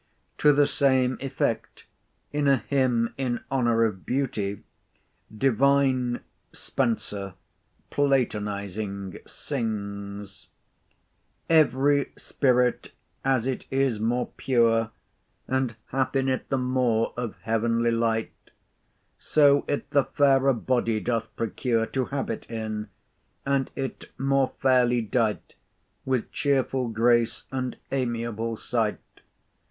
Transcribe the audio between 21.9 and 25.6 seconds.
habit in, and it more fairly dight